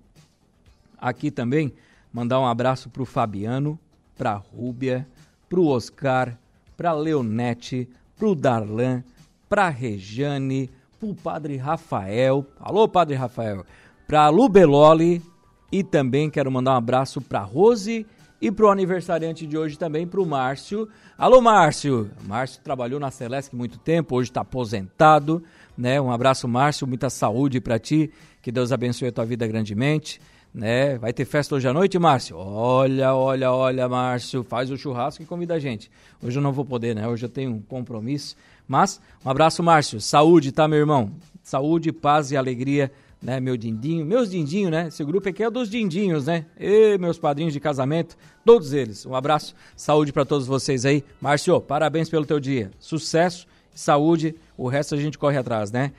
aqui 0.97 1.29
também 1.29 1.73
mandar 2.13 2.39
um 2.39 2.47
abraço 2.47 2.89
pro 2.89 3.03
Fabiano, 3.03 3.77
pra 4.15 4.35
Rúbia, 4.35 5.05
pro 5.49 5.65
Oscar, 5.65 6.37
pra 6.79 6.93
Leonete, 6.93 7.89
pro 8.17 8.33
Darlan, 8.33 9.03
pra 9.49 9.67
Rejane, 9.67 10.69
pro 10.97 11.13
Padre 11.13 11.57
Rafael. 11.57 12.45
Alô, 12.57 12.87
Padre 12.87 13.17
Rafael. 13.17 13.65
Pra 14.07 14.29
Lubeloli 14.29 15.21
e 15.69 15.83
também 15.83 16.29
quero 16.29 16.49
mandar 16.49 16.71
um 16.71 16.77
abraço 16.77 17.19
pra 17.19 17.41
Rose 17.41 18.07
e 18.41 18.49
pro 18.49 18.69
aniversariante 18.69 19.45
de 19.45 19.57
hoje 19.57 19.77
também, 19.77 20.07
pro 20.07 20.25
Márcio. 20.25 20.87
Alô, 21.17 21.41
Márcio! 21.41 22.11
Márcio 22.25 22.61
trabalhou 22.63 22.97
na 22.97 23.11
Celeste 23.11 23.53
muito 23.53 23.77
tempo, 23.77 24.15
hoje 24.15 24.29
está 24.29 24.39
aposentado, 24.39 25.43
né? 25.77 25.99
Um 25.99 26.09
abraço, 26.09 26.47
Márcio, 26.47 26.87
muita 26.87 27.09
saúde 27.09 27.59
para 27.59 27.77
ti, 27.77 28.09
que 28.41 28.53
Deus 28.53 28.71
abençoe 28.71 29.09
a 29.09 29.11
tua 29.11 29.25
vida 29.25 29.45
grandemente, 29.45 30.21
né? 30.53 30.97
Vai 30.97 31.13
ter 31.13 31.25
festa 31.25 31.55
hoje 31.55 31.67
à 31.67 31.73
noite, 31.73 31.97
Márcio? 31.99 32.37
Olha, 32.37 33.13
olha, 33.13 33.51
olha, 33.51 33.87
Márcio, 33.87 34.43
faz 34.43 34.71
o 34.71 34.77
churrasco 34.77 35.23
e 35.23 35.25
convida 35.25 35.55
a 35.55 35.59
gente. 35.59 35.91
Hoje 36.21 36.37
eu 36.37 36.41
não 36.41 36.51
vou 36.51 36.65
poder, 36.65 36.95
né? 36.95 37.07
Hoje 37.07 37.25
eu 37.25 37.29
tenho 37.29 37.51
um 37.51 37.61
compromisso, 37.61 38.35
mas 38.67 38.99
um 39.25 39.29
abraço, 39.29 39.61
Márcio. 39.63 40.01
Saúde, 40.01 40.51
tá, 40.51 40.67
meu 40.67 40.79
irmão? 40.79 41.11
Saúde, 41.43 41.91
paz 41.91 42.31
e 42.31 42.37
alegria 42.37 42.91
né, 43.21 43.39
meu 43.39 43.57
dindinho, 43.57 44.05
meus 44.05 44.29
dindinhos, 44.31 44.71
né? 44.71 44.87
Esse 44.87 45.03
grupo 45.03 45.27
aqui 45.27 45.43
é 45.43 45.49
dos 45.49 45.69
dindinhos, 45.69 46.25
né? 46.25 46.45
E 46.57 46.97
meus 46.97 47.19
padrinhos 47.19 47.53
de 47.53 47.59
casamento, 47.59 48.17
todos 48.45 48.73
eles. 48.73 49.05
Um 49.05 49.13
abraço, 49.13 49.53
saúde 49.75 50.13
para 50.13 50.23
todos 50.23 50.47
vocês 50.47 50.85
aí. 50.85 51.03
Márcio, 51.19 51.59
parabéns 51.59 52.09
pelo 52.09 52.25
teu 52.25 52.39
dia. 52.39 52.71
Sucesso, 52.79 53.45
saúde, 53.73 54.35
o 54.57 54.67
resto 54.67 54.95
a 54.95 54.97
gente 54.97 55.17
corre 55.17 55.37
atrás, 55.37 55.71
né? 55.71 55.91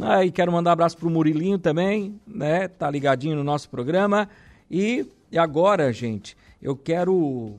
Ah, 0.00 0.18
quero 0.30 0.52
mandar 0.52 0.70
um 0.70 0.72
abraço 0.74 0.96
pro 0.98 1.08
Murilinho 1.08 1.58
também, 1.58 2.20
né? 2.26 2.68
Tá 2.68 2.90
ligadinho 2.90 3.34
no 3.34 3.42
nosso 3.42 3.70
programa. 3.70 4.28
E, 4.70 5.06
e 5.32 5.38
agora, 5.38 5.90
gente, 5.90 6.36
eu 6.60 6.76
quero 6.76 7.54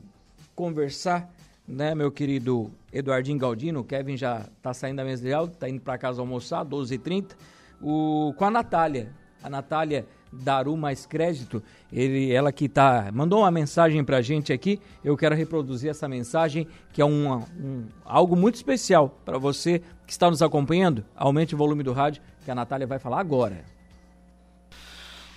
conversar, 0.56 1.34
né, 1.68 1.96
meu 1.96 2.12
querido 2.12 2.70
Eduardinho 2.94 3.40
Galdino, 3.40 3.80
o 3.80 3.84
Kevin 3.84 4.16
já 4.16 4.46
tá 4.62 4.74
saindo 4.74 4.98
da 4.98 5.04
mesa 5.04 5.24
de 5.24 5.34
aula, 5.34 5.48
tá 5.48 5.68
indo 5.68 5.82
para 5.82 5.98
casa 5.98 6.22
almoçar, 6.22 6.64
12h30 6.64 7.36
o, 7.82 8.34
com 8.38 8.46
a 8.46 8.52
Natália. 8.52 9.12
A 9.42 9.50
Natália 9.50 10.06
Daru 10.44 10.76
Mais 10.78 11.06
Crédito, 11.06 11.62
ele, 11.92 12.32
ela 12.32 12.52
que 12.52 12.70
tá, 12.70 13.10
mandou 13.14 13.40
uma 13.40 13.52
mensagem 13.52 14.04
pra 14.04 14.22
gente 14.22 14.54
aqui, 14.54 14.80
eu 15.04 15.18
quero 15.18 15.36
reproduzir 15.36 15.90
essa 15.90 16.08
mensagem, 16.08 16.68
que 16.94 17.02
é 17.02 17.06
um, 17.06 17.34
um 17.60 17.86
algo 18.06 18.36
muito 18.36 18.56
especial 18.56 19.18
para 19.26 19.38
você 19.38 19.82
que 20.06 20.12
está 20.12 20.30
nos 20.30 20.42
acompanhando. 20.42 21.04
Aumente 21.16 21.56
o 21.56 21.58
volume 21.58 21.84
do 21.84 21.94
rádio, 21.94 22.22
que 22.44 22.52
a 22.52 22.56
Natália 22.56 22.88
vai 22.88 23.00
falar 23.00 23.20
agora. 23.20 23.64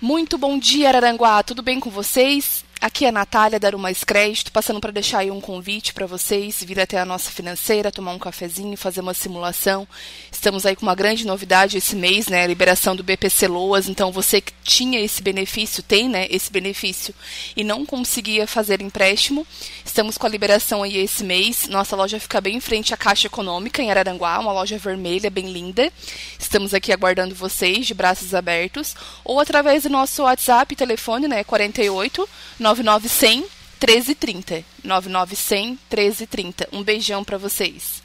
Muito 0.01 0.37
bom 0.37 0.57
dia, 0.57 0.87
Araranguá. 0.87 1.43
Tudo 1.43 1.61
bem 1.61 1.79
com 1.79 1.89
vocês? 1.89 2.65
Aqui 2.81 3.05
é 3.05 3.09
a 3.09 3.11
Natália 3.11 3.59
dar 3.59 3.77
Mais 3.77 4.03
Crédito, 4.03 4.51
passando 4.51 4.81
para 4.81 4.91
deixar 4.91 5.19
aí 5.19 5.29
um 5.29 5.39
convite 5.39 5.93
para 5.93 6.07
vocês 6.07 6.63
vir 6.63 6.79
até 6.79 6.99
a 6.99 7.05
nossa 7.05 7.29
financeira, 7.29 7.91
tomar 7.91 8.11
um 8.11 8.17
cafezinho, 8.17 8.75
fazer 8.75 9.01
uma 9.01 9.13
simulação. 9.13 9.87
Estamos 10.31 10.65
aí 10.65 10.75
com 10.75 10.81
uma 10.81 10.95
grande 10.95 11.23
novidade 11.23 11.77
esse 11.77 11.95
mês, 11.95 12.27
né? 12.27 12.43
A 12.43 12.47
liberação 12.47 12.95
do 12.95 13.03
BPC 13.03 13.47
Loas. 13.47 13.87
Então, 13.87 14.11
você 14.11 14.41
que 14.41 14.51
tinha 14.63 14.99
esse 14.99 15.21
benefício, 15.21 15.83
tem, 15.83 16.09
né? 16.09 16.25
Esse 16.31 16.51
benefício 16.51 17.13
e 17.55 17.63
não 17.63 17.85
conseguia 17.85 18.47
fazer 18.47 18.81
empréstimo, 18.81 19.45
estamos 19.85 20.17
com 20.17 20.25
a 20.25 20.29
liberação 20.29 20.81
aí 20.81 20.97
esse 20.97 21.23
mês. 21.23 21.67
Nossa 21.67 21.95
loja 21.95 22.19
fica 22.19 22.41
bem 22.41 22.55
em 22.55 22.61
frente 22.61 22.95
à 22.95 22.97
Caixa 22.97 23.27
Econômica, 23.27 23.83
em 23.83 23.91
Araranguá, 23.91 24.39
uma 24.39 24.53
loja 24.53 24.79
vermelha, 24.79 25.29
bem 25.29 25.51
linda. 25.51 25.93
Estamos 26.39 26.73
aqui 26.73 26.91
aguardando 26.91 27.35
vocês 27.35 27.85
de 27.85 27.93
braços 27.93 28.33
abertos 28.33 28.95
ou 29.23 29.39
através 29.39 29.83
do 29.83 29.89
nosso 29.89 30.23
WhatsApp, 30.23 30.75
telefone, 30.75 31.27
né? 31.27 31.43
48 31.43 32.27
99100 32.71 33.45
1330. 33.81 34.63
99100 34.83 35.79
1330. 35.89 36.69
Um 36.71 36.83
beijão 36.83 37.23
para 37.23 37.37
vocês. 37.37 38.01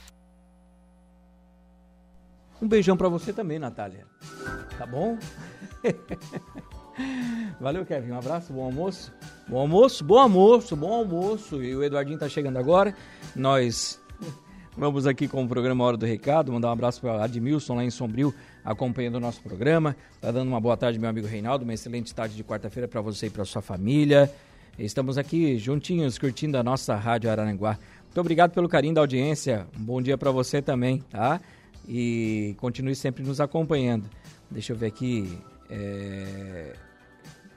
Um 2.61 2.67
beijão 2.67 2.97
para 2.97 3.09
você 3.09 3.33
também, 3.33 3.59
Natália. 3.59 4.07
Tá 4.79 4.87
bom? 4.87 5.19
Valeu, 7.61 7.85
Kevin. 7.85 8.13
Um 8.13 8.19
abraço, 8.19 8.53
bom 8.53 8.65
almoço. 8.65 9.13
Bom 9.47 9.59
almoço, 9.59 10.05
bom 10.05 10.19
almoço, 10.19 10.75
bom 10.75 10.93
almoço. 10.93 11.63
E 11.63 11.77
o 11.77 11.85
Eduardinho 11.85 12.19
tá 12.19 12.29
chegando 12.29 12.59
agora. 12.59 12.95
Nós 13.35 14.01
vamos 14.77 15.07
aqui 15.07 15.29
com 15.29 15.45
o 15.45 15.49
programa 15.49 15.85
Hora 15.85 15.97
do 15.97 16.07
Recado. 16.07 16.51
Mandar 16.51 16.69
um 16.69 16.73
abraço 16.73 17.01
para 17.01 17.23
Admilson 17.23 17.77
lá 17.77 17.85
em 17.85 17.91
Sombrio, 17.91 18.35
acompanhando 18.65 19.17
o 19.17 19.21
nosso 19.21 19.43
programa. 19.43 19.95
Tá 20.21 20.33
dando 20.33 20.49
uma 20.49 20.61
boa 20.61 20.77
tarde, 20.77 20.99
meu 20.99 21.11
amigo 21.11 21.27
Reinaldo. 21.27 21.65
Uma 21.65 21.75
excelente 21.75 22.15
tarde 22.15 22.35
de 22.35 22.43
quarta-feira 22.43 22.89
para 22.89 23.01
você 23.03 23.27
e 23.27 23.31
para 23.31 23.45
sua 23.45 23.63
família. 23.63 24.33
Estamos 24.79 25.17
aqui 25.17 25.59
juntinhos 25.59 26.19
curtindo 26.19 26.59
a 26.59 26.63
nossa 26.63 26.95
Rádio 26.97 27.31
Araranguá. 27.31 27.79
Muito 28.05 28.21
obrigado 28.21 28.53
pelo 28.53 28.69
carinho 28.69 28.93
da 28.93 29.01
audiência. 29.01 29.67
Um 29.75 29.83
bom 29.83 30.03
dia 30.03 30.19
para 30.19 30.31
você 30.31 30.61
também, 30.61 30.99
tá? 31.09 31.41
E 31.89 32.55
continue 32.59 32.95
sempre 32.95 33.25
nos 33.25 33.41
acompanhando. 33.41 34.05
Deixa 34.51 34.75
eu 34.75 34.77
ver 34.77 34.89
aqui. 34.89 35.39
É... 35.71 36.75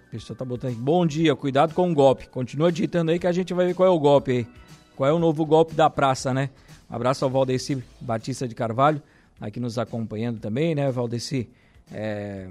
A 0.08 0.12
pessoa 0.12 0.36
tá 0.38 0.46
botando 0.46 0.72
aqui. 0.72 0.80
Bom 0.80 1.06
dia, 1.06 1.36
cuidado 1.36 1.74
com 1.74 1.92
o 1.92 1.94
golpe. 1.94 2.30
Continua 2.30 2.72
digitando 2.72 3.12
aí 3.12 3.20
que 3.20 3.28
a 3.28 3.34
gente 3.34 3.54
vai 3.54 3.68
ver 3.68 3.74
qual 3.76 3.88
é 3.88 3.92
o 3.92 4.00
golpe 4.00 4.32
aí. 4.32 4.48
Qual 4.96 5.10
é 5.10 5.14
o 5.14 5.20
novo 5.20 5.46
golpe 5.46 5.76
da 5.76 5.90
praça, 5.90 6.34
né? 6.34 6.50
Um 6.90 6.96
abraço 6.96 7.26
ao 7.26 7.32
Valdeci 7.32 7.84
Batista 8.00 8.48
de 8.48 8.56
Carvalho, 8.56 9.02
aqui 9.42 9.60
nos 9.60 9.78
acompanhando 9.78 10.40
também, 10.40 10.74
né, 10.74 10.90
Valdeci? 10.90 11.50
É... 11.92 12.48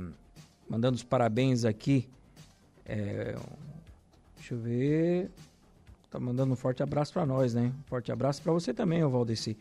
Mandando 0.68 0.94
os 0.94 1.02
parabéns 1.02 1.64
aqui. 1.64 2.06
É... 2.84 3.34
Deixa 4.49 4.55
eu 4.55 4.59
ver. 4.61 5.31
Tá 6.11 6.19
mandando 6.19 6.55
um 6.55 6.57
forte 6.57 6.83
abraço 6.83 7.12
para 7.12 7.26
nós, 7.26 7.52
né? 7.52 7.71
Um 7.81 7.83
forte 7.87 8.11
abraço 8.11 8.40
para 8.40 8.50
você 8.50 8.73
também, 8.73 9.05
ô 9.05 9.11
Valdeci. 9.11 9.59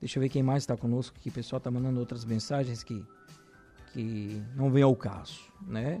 Deixa 0.00 0.16
eu 0.16 0.22
ver 0.22 0.28
quem 0.28 0.44
mais 0.44 0.62
está 0.62 0.76
conosco 0.76 1.16
aqui. 1.18 1.28
O 1.28 1.32
pessoal 1.32 1.58
tá 1.58 1.72
mandando 1.72 1.98
outras 1.98 2.24
mensagens 2.24 2.84
que, 2.84 3.04
que 3.92 4.40
não 4.54 4.70
vem 4.70 4.84
ao 4.84 4.94
caso, 4.94 5.40
né? 5.66 6.00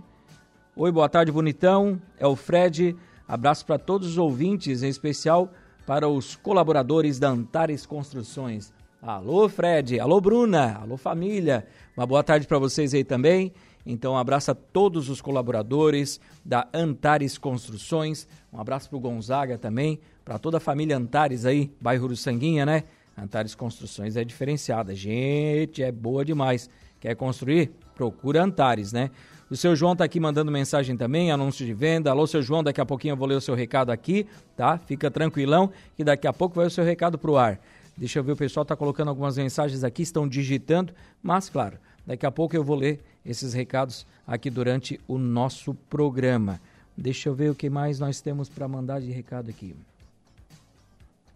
Oi, 0.76 0.92
boa 0.92 1.08
tarde, 1.08 1.32
bonitão. 1.32 2.00
É 2.16 2.28
o 2.28 2.36
Fred. 2.36 2.94
Abraço 3.26 3.66
para 3.66 3.76
todos 3.76 4.10
os 4.10 4.18
ouvintes, 4.18 4.84
em 4.84 4.88
especial 4.88 5.52
para 5.84 6.08
os 6.08 6.36
colaboradores 6.36 7.18
da 7.18 7.30
Antares 7.30 7.84
Construções. 7.84 8.72
Alô, 9.02 9.48
Fred. 9.48 9.98
Alô, 9.98 10.20
Bruna. 10.20 10.78
Alô, 10.80 10.96
família. 10.96 11.66
Uma 11.96 12.06
boa 12.06 12.22
tarde 12.22 12.46
para 12.46 12.60
vocês 12.60 12.94
aí 12.94 13.02
também. 13.02 13.52
Então, 13.90 14.12
um 14.12 14.18
abraço 14.18 14.50
a 14.50 14.54
todos 14.54 15.08
os 15.08 15.22
colaboradores 15.22 16.20
da 16.44 16.68
Antares 16.74 17.38
Construções. 17.38 18.28
Um 18.52 18.60
abraço 18.60 18.86
para 18.86 18.98
o 18.98 19.00
Gonzaga 19.00 19.56
também, 19.56 19.98
para 20.22 20.38
toda 20.38 20.58
a 20.58 20.60
família 20.60 20.94
Antares 20.94 21.46
aí, 21.46 21.72
bairro 21.80 22.06
do 22.06 22.14
Sanguinha, 22.14 22.66
né? 22.66 22.84
Antares 23.16 23.54
Construções 23.54 24.14
é 24.14 24.22
diferenciada. 24.24 24.94
Gente, 24.94 25.82
é 25.82 25.90
boa 25.90 26.22
demais. 26.22 26.68
Quer 27.00 27.16
construir? 27.16 27.72
Procura 27.94 28.44
Antares, 28.44 28.92
né? 28.92 29.10
O 29.50 29.56
seu 29.56 29.74
João 29.74 29.96
tá 29.96 30.04
aqui 30.04 30.20
mandando 30.20 30.52
mensagem 30.52 30.94
também, 30.94 31.32
anúncio 31.32 31.64
de 31.64 31.72
venda. 31.72 32.10
Alô, 32.10 32.26
seu 32.26 32.42
João, 32.42 32.62
daqui 32.62 32.82
a 32.82 32.86
pouquinho 32.86 33.12
eu 33.12 33.16
vou 33.16 33.26
ler 33.26 33.36
o 33.36 33.40
seu 33.40 33.54
recado 33.54 33.90
aqui, 33.90 34.26
tá? 34.54 34.76
Fica 34.76 35.10
tranquilão 35.10 35.72
que 35.96 36.04
daqui 36.04 36.26
a 36.26 36.32
pouco 36.34 36.56
vai 36.56 36.66
o 36.66 36.70
seu 36.70 36.84
recado 36.84 37.16
pro 37.16 37.38
ar. 37.38 37.58
Deixa 37.96 38.18
eu 38.18 38.22
ver, 38.22 38.32
o 38.32 38.36
pessoal 38.36 38.66
tá 38.66 38.76
colocando 38.76 39.08
algumas 39.08 39.38
mensagens 39.38 39.82
aqui, 39.82 40.02
estão 40.02 40.28
digitando, 40.28 40.92
mas 41.22 41.48
claro, 41.48 41.78
daqui 42.06 42.26
a 42.26 42.30
pouco 42.30 42.54
eu 42.54 42.62
vou 42.62 42.76
ler 42.76 43.00
esses 43.24 43.52
recados 43.52 44.06
aqui 44.26 44.50
durante 44.50 45.00
o 45.06 45.18
nosso 45.18 45.74
programa. 45.74 46.60
Deixa 46.96 47.28
eu 47.28 47.34
ver 47.34 47.50
o 47.50 47.54
que 47.54 47.70
mais 47.70 47.98
nós 47.98 48.20
temos 48.20 48.48
para 48.48 48.66
mandar 48.66 49.00
de 49.00 49.10
recado 49.10 49.50
aqui. 49.50 49.74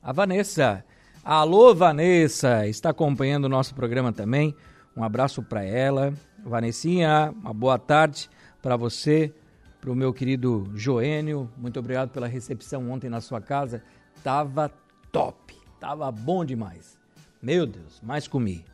A 0.03 0.13
Vanessa. 0.13 0.85
Alô, 1.25 1.73
Vanessa, 1.73 2.67
está 2.67 2.91
acompanhando 2.91 3.45
o 3.45 3.49
nosso 3.49 3.75
programa 3.75 4.13
também. 4.13 4.55
Um 4.97 5.05
abraço 5.05 5.41
para 5.43 5.63
ela. 5.63 6.13
Vanessinha, 6.45 7.33
uma 7.41 7.55
boa 7.55 7.79
tarde 7.79 8.29
para 8.61 8.77
você, 8.77 9.33
para 9.81 9.93
o 9.93 9.95
meu 9.95 10.13
querido 10.13 10.69
Joênio. 10.75 11.49
Muito 11.57 11.79
obrigado 11.79 12.11
pela 12.11 12.27
recepção 12.27 12.91
ontem 12.91 13.09
na 13.09 13.21
sua 13.21 13.41
casa. 13.41 13.83
Tava 14.25 14.69
top, 15.13 15.55
tava 15.79 16.11
bom 16.11 16.45
demais. 16.45 16.99
Meu 17.41 17.67
Deus, 17.67 18.01
mais 18.03 18.27
comi. 18.27 18.65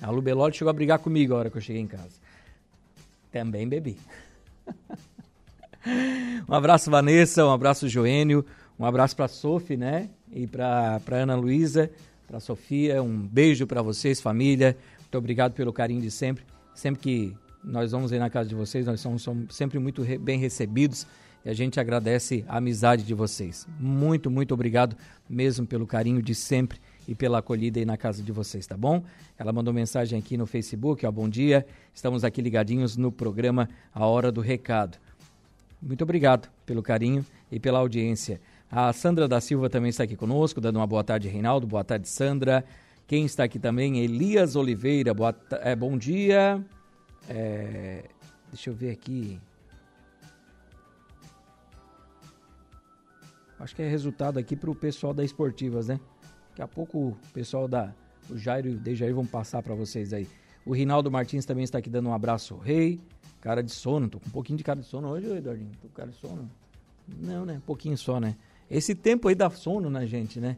A 0.00 0.10
Lu 0.10 0.20
Belotti 0.20 0.58
chegou 0.58 0.70
a 0.70 0.74
brigar 0.74 0.98
comigo 0.98 1.34
a 1.34 1.38
hora 1.38 1.50
que 1.50 1.56
eu 1.56 1.62
cheguei 1.62 1.80
em 1.80 1.86
casa. 1.86 2.20
Também 3.32 3.66
bebi. 3.66 3.96
um 6.48 6.54
abraço, 6.54 6.90
Vanessa. 6.90 7.44
Um 7.44 7.50
abraço, 7.50 7.88
Joênio. 7.88 8.44
Um 8.78 8.84
abraço 8.84 9.16
para 9.16 9.26
Sophie, 9.26 9.76
né? 9.76 10.10
E 10.30 10.46
para 10.46 11.00
Ana 11.10 11.34
Luísa, 11.34 11.90
para 12.28 12.38
Sofia. 12.38 13.02
Um 13.02 13.18
beijo 13.18 13.66
para 13.66 13.80
vocês, 13.80 14.20
família. 14.20 14.76
Muito 15.00 15.16
obrigado 15.16 15.52
pelo 15.54 15.72
carinho 15.72 16.02
de 16.02 16.10
sempre. 16.10 16.44
Sempre 16.74 17.00
que 17.00 17.36
nós 17.64 17.92
vamos 17.92 18.12
aí 18.12 18.18
na 18.18 18.28
casa 18.28 18.48
de 18.48 18.54
vocês, 18.54 18.86
nós 18.86 19.00
somos, 19.00 19.22
somos 19.22 19.54
sempre 19.54 19.78
muito 19.78 20.02
re 20.02 20.18
bem 20.18 20.38
recebidos. 20.38 21.06
e 21.44 21.48
a 21.48 21.54
gente 21.54 21.80
agradece 21.80 22.44
a 22.46 22.58
amizade 22.58 23.02
de 23.02 23.14
vocês. 23.14 23.66
Muito, 23.78 24.30
muito 24.30 24.52
obrigado 24.52 24.96
mesmo 25.28 25.66
pelo 25.66 25.86
carinho 25.86 26.22
de 26.22 26.34
sempre 26.34 26.78
e 27.06 27.14
pela 27.14 27.38
acolhida 27.38 27.78
aí 27.78 27.84
na 27.84 27.96
casa 27.96 28.22
de 28.22 28.32
vocês, 28.32 28.66
tá 28.66 28.76
bom? 28.76 29.02
Ela 29.38 29.52
mandou 29.52 29.72
mensagem 29.72 30.18
aqui 30.18 30.36
no 30.36 30.46
Facebook, 30.46 31.04
ó, 31.04 31.10
bom 31.10 31.28
dia, 31.28 31.66
estamos 31.94 32.24
aqui 32.24 32.40
ligadinhos 32.40 32.96
no 32.96 33.10
programa 33.10 33.68
A 33.94 34.06
Hora 34.06 34.30
do 34.30 34.40
Recado. 34.40 34.98
Muito 35.80 36.02
obrigado 36.02 36.48
pelo 36.64 36.82
carinho 36.82 37.26
e 37.50 37.58
pela 37.58 37.80
audiência. 37.80 38.40
A 38.70 38.92
Sandra 38.92 39.26
da 39.26 39.40
Silva 39.40 39.68
também 39.68 39.90
está 39.90 40.04
aqui 40.04 40.16
conosco, 40.16 40.60
dando 40.60 40.76
uma 40.76 40.86
boa 40.86 41.04
tarde, 41.04 41.28
Reinaldo. 41.28 41.66
Boa 41.66 41.84
tarde, 41.84 42.08
Sandra. 42.08 42.64
Quem 43.06 43.26
está 43.26 43.44
aqui 43.44 43.58
também? 43.58 43.98
Elias 43.98 44.56
Oliveira. 44.56 45.12
Boa, 45.12 45.34
é, 45.60 45.76
bom 45.76 45.98
dia. 45.98 46.64
É, 47.28 48.04
deixa 48.50 48.70
eu 48.70 48.74
ver 48.74 48.90
aqui. 48.90 49.38
Acho 53.60 53.76
que 53.76 53.82
é 53.82 53.88
resultado 53.88 54.38
aqui 54.38 54.56
para 54.56 54.70
o 54.70 54.74
pessoal 54.74 55.12
da 55.12 55.22
Esportivas, 55.22 55.88
né? 55.88 56.00
Daqui 56.52 56.62
a 56.62 56.68
pouco 56.68 56.98
o 56.98 57.16
pessoal 57.32 57.66
da 57.66 57.92
o 58.30 58.36
Jairo 58.36 58.68
e 58.68 58.74
o 58.74 58.78
Dejair 58.78 59.14
vão 59.14 59.26
passar 59.26 59.62
para 59.62 59.74
vocês 59.74 60.12
aí. 60.12 60.28
O 60.64 60.72
Rinaldo 60.72 61.10
Martins 61.10 61.44
também 61.44 61.64
está 61.64 61.78
aqui 61.78 61.90
dando 61.90 62.10
um 62.10 62.14
abraço 62.14 62.56
rei. 62.56 63.00
Cara 63.40 63.62
de 63.62 63.72
sono, 63.72 64.08
tô 64.08 64.20
com 64.20 64.28
um 64.28 64.32
pouquinho 64.32 64.58
de 64.58 64.62
cara 64.62 64.78
de 64.78 64.86
sono 64.86 65.08
hoje, 65.08 65.26
Eduardinho. 65.26 65.72
Tô 65.80 65.88
com 65.88 65.94
cara 65.94 66.10
de 66.10 66.16
sono. 66.16 66.48
Não, 67.08 67.44
né? 67.44 67.54
Um 67.54 67.60
pouquinho 67.60 67.96
só, 67.98 68.20
né? 68.20 68.36
Esse 68.70 68.94
tempo 68.94 69.28
aí 69.28 69.34
dá 69.34 69.50
sono 69.50 69.90
na 69.90 70.06
gente, 70.06 70.38
né? 70.38 70.56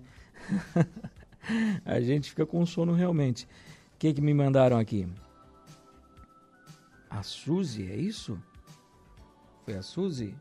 a 1.87 2.01
gente 2.01 2.29
fica 2.29 2.45
com 2.45 2.67
sono 2.67 2.93
realmente. 2.93 3.45
O 3.95 3.99
que 3.99 4.13
que 4.13 4.21
me 4.21 4.35
mandaram 4.35 4.77
aqui? 4.77 5.09
A 7.09 7.23
Suzy, 7.23 7.91
é 7.91 7.97
isso? 7.97 8.39
Foi 9.65 9.75
a 9.75 9.83
Suzy? 9.83 10.35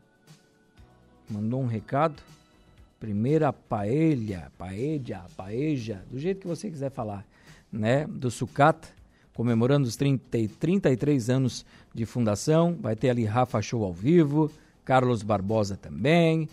Mandou 1.30 1.62
um 1.62 1.66
recado? 1.66 2.22
Primeira 3.04 3.52
paella, 3.52 4.50
paella, 4.56 5.26
paeja, 5.36 6.02
do 6.10 6.18
jeito 6.18 6.40
que 6.40 6.46
você 6.46 6.70
quiser 6.70 6.90
falar, 6.90 7.22
né? 7.70 8.06
Do 8.06 8.30
sucata, 8.30 8.88
comemorando 9.34 9.86
os 9.86 9.94
30, 9.94 10.24
33 10.58 11.28
anos 11.28 11.66
de 11.92 12.06
fundação. 12.06 12.74
Vai 12.80 12.96
ter 12.96 13.10
ali 13.10 13.26
Rafa 13.26 13.60
Show 13.60 13.84
ao 13.84 13.92
vivo, 13.92 14.50
Carlos 14.86 15.22
Barbosa 15.22 15.76
também. 15.76 16.48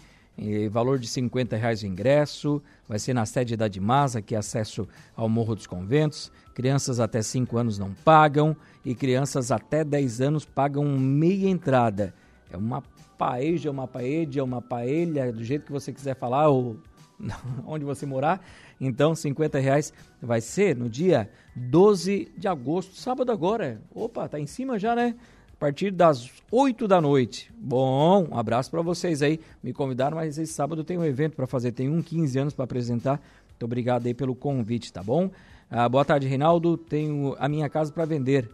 valor 0.69 0.99
de 0.99 1.07
50 1.07 1.55
reais 1.55 1.83
o 1.83 1.87
ingresso. 1.87 2.61
Vai 2.85 2.99
ser 2.99 3.13
na 3.13 3.25
sede 3.25 3.55
da 3.55 3.69
Dimasa, 3.69 4.21
que 4.21 4.35
é 4.35 4.37
acesso 4.37 4.85
ao 5.15 5.29
Morro 5.29 5.55
dos 5.55 5.65
Conventos. 5.65 6.33
Crianças 6.53 6.99
até 6.99 7.21
5 7.21 7.57
anos 7.57 7.79
não 7.79 7.93
pagam 8.03 8.57
e 8.83 8.93
crianças 8.93 9.53
até 9.53 9.85
10 9.85 10.19
anos 10.19 10.43
pagam 10.43 10.83
meia 10.99 11.47
entrada. 11.47 12.13
É 12.51 12.57
uma 12.57 12.83
paeja, 13.21 13.69
uma 13.69 13.87
paedia, 13.87 14.43
uma 14.43 14.63
paelha, 14.63 15.31
do 15.31 15.43
jeito 15.43 15.67
que 15.67 15.71
você 15.71 15.93
quiser 15.93 16.15
falar, 16.15 16.49
ou 16.49 16.77
onde 17.67 17.85
você 17.85 18.03
morar. 18.03 18.43
Então, 18.79 19.13
50 19.13 19.59
reais 19.59 19.93
vai 20.19 20.41
ser 20.41 20.75
no 20.75 20.89
dia 20.89 21.29
12 21.55 22.31
de 22.35 22.47
agosto, 22.47 22.95
sábado 22.95 23.31
agora. 23.31 23.79
Opa, 23.93 24.27
tá 24.27 24.39
em 24.39 24.47
cima 24.47 24.79
já, 24.79 24.95
né? 24.95 25.13
A 25.53 25.55
partir 25.59 25.91
das 25.91 26.31
8 26.51 26.87
da 26.87 26.99
noite. 26.99 27.53
Bom, 27.55 28.27
um 28.31 28.35
abraço 28.35 28.71
para 28.71 28.81
vocês 28.81 29.21
aí. 29.21 29.39
Me 29.61 29.71
convidaram, 29.71 30.17
mas 30.17 30.39
esse 30.39 30.51
sábado 30.51 30.83
tem 30.83 30.97
um 30.97 31.05
evento 31.05 31.35
para 31.35 31.45
fazer. 31.45 31.73
Tem 31.73 31.87
um 31.87 32.01
15 32.01 32.39
anos 32.39 32.53
para 32.55 32.63
apresentar. 32.65 33.21
Muito 33.49 33.63
obrigado 33.65 34.07
aí 34.07 34.15
pelo 34.15 34.33
convite, 34.33 34.91
tá 34.91 35.03
bom? 35.03 35.29
Ah, 35.69 35.87
boa 35.87 36.03
tarde, 36.03 36.27
Reinaldo. 36.27 36.75
Tenho 36.75 37.35
a 37.37 37.47
minha 37.47 37.69
casa 37.69 37.93
para 37.93 38.03
vender. 38.03 38.49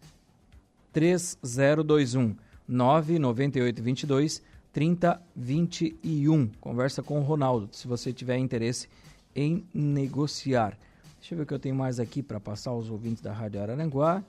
3021 0.91 2.35
99822 2.67 4.41
3021. 4.73 6.47
Conversa 6.59 7.03
com 7.03 7.19
o 7.19 7.23
Ronaldo, 7.23 7.69
se 7.71 7.87
você 7.87 8.11
tiver 8.11 8.37
interesse 8.37 8.89
em 9.35 9.63
negociar. 9.73 10.77
Deixa 11.19 11.33
eu 11.33 11.37
ver 11.37 11.43
o 11.43 11.45
que 11.45 11.53
eu 11.53 11.59
tenho 11.59 11.75
mais 11.75 11.99
aqui 11.99 12.23
para 12.23 12.39
passar 12.39 12.71
aos 12.71 12.89
ouvintes 12.89 13.21
da 13.21 13.31
Rádio 13.31 13.61
Araranguá. 13.61 14.23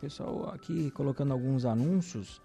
Pessoal 0.00 0.50
aqui 0.52 0.90
colocando 0.90 1.32
alguns 1.32 1.64
anúncios. 1.64 2.42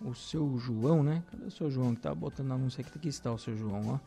O 0.00 0.14
seu 0.14 0.58
João, 0.58 1.02
né? 1.02 1.22
Cadê 1.30 1.44
o 1.44 1.50
seu 1.50 1.70
João 1.70 1.94
que 1.94 2.00
tá 2.00 2.14
botando 2.14 2.52
anúncio 2.52 2.80
aqui? 2.80 2.98
Aqui 2.98 3.08
está 3.08 3.32
o 3.32 3.38
seu 3.38 3.56
João, 3.56 3.94
ó. 3.94 3.98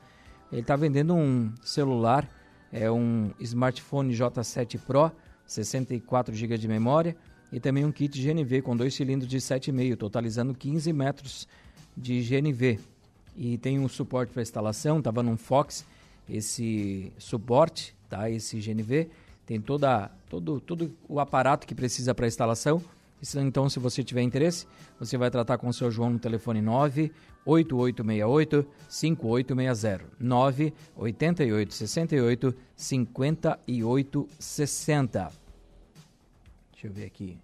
Ele 0.51 0.63
tá 0.63 0.75
vendendo 0.75 1.15
um 1.15 1.51
celular 1.61 2.29
é 2.71 2.89
um 2.91 3.31
smartphone 3.39 4.13
J7 4.13 4.79
Pro, 4.79 5.11
64 5.45 6.35
GB 6.35 6.57
de 6.57 6.67
memória 6.67 7.15
e 7.51 7.59
também 7.59 7.85
um 7.85 7.91
kit 7.91 8.21
GNV 8.21 8.61
com 8.61 8.75
dois 8.75 8.93
cilindros 8.93 9.29
de 9.29 9.37
7,5, 9.37 9.95
totalizando 9.95 10.53
15 10.53 10.91
metros 10.91 11.47
de 11.95 12.21
GNV. 12.21 12.79
E 13.35 13.57
tem 13.57 13.79
um 13.79 13.87
suporte 13.87 14.33
para 14.33 14.41
instalação, 14.41 14.99
estava 14.99 15.23
num 15.23 15.37
Fox 15.37 15.85
esse 16.29 17.11
suporte, 17.17 17.95
tá? 18.09 18.29
Esse 18.29 18.59
GNV 18.59 19.09
tem 19.45 19.61
toda, 19.61 20.11
todo, 20.29 20.59
todo 20.59 20.91
o 21.07 21.19
aparato 21.19 21.65
que 21.65 21.73
precisa 21.73 22.13
para 22.13 22.27
instalação. 22.27 22.81
Então, 23.35 23.67
se 23.67 23.79
você 23.79 24.03
tiver 24.03 24.21
interesse, 24.21 24.67
você 24.99 25.17
vai 25.17 25.31
tratar 25.31 25.57
com 25.57 25.67
o 25.67 25.73
seu 25.73 25.89
João 25.89 26.11
no 26.11 26.19
telefone 26.19 26.61
9 26.61 27.11
8868 27.45 28.67
5860 28.87 30.05
988 30.19 31.73
68 31.73 32.55
58 32.75 34.29
60. 34.37 35.31
Deixa 36.71 36.87
eu 36.87 36.91
ver 36.91 37.05
aqui. 37.05 37.39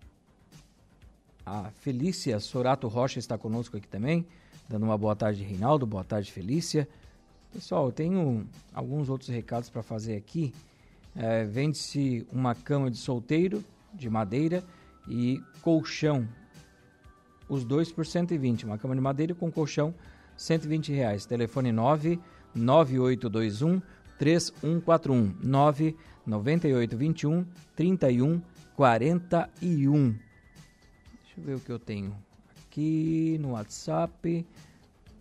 A 1.46 1.72
Felícia 1.82 2.40
Sorato 2.40 2.88
Rocha 2.88 3.20
está 3.20 3.38
conosco 3.38 3.76
aqui 3.76 3.88
também, 3.88 4.26
dando 4.70 4.84
uma 4.84 4.98
boa 4.98 5.16
tarde, 5.16 5.44
Reinaldo. 5.44 5.88
Boa 5.88 6.04
tarde, 6.04 6.32
Felícia. 6.32 6.88
Pessoal, 7.52 7.88
eu 7.88 7.92
tenho 7.92 8.48
alguns 8.74 9.10
outros 9.10 9.30
recados 9.30 9.70
para 9.70 9.82
fazer 9.82 10.16
aqui. 10.16 10.54
É, 11.16 11.44
Vende-se 11.46 12.26
uma 12.32 12.54
cama 12.56 12.90
de 12.90 12.98
solteiro 12.98 13.64
de 13.94 14.10
madeira 14.10 14.64
e 15.08 15.42
colchão 15.62 16.28
os 17.48 17.63
dois 17.63 17.92
por 17.92 18.06
120. 18.06 18.66
Uma 18.66 18.78
cama 18.78 18.96
de 18.96 19.02
madeira 19.02 19.36
com 19.36 19.52
colchão, 19.52 19.94
120 20.38 20.92
reais. 20.92 21.26
Telefone 21.26 21.72
9 21.72 22.20
9821 22.56 23.82
3141 24.18 25.36
9 25.42 25.96
9821 26.26 27.46
31 27.76 28.42
41. 28.76 30.12
Deixa 30.12 30.20
eu 31.38 31.44
ver 31.44 31.56
o 31.56 31.60
que 31.60 31.72
eu 31.72 31.80
tenho 31.80 32.16
aqui 32.66 33.38
no 33.39 33.52
WhatsApp. 33.52 34.46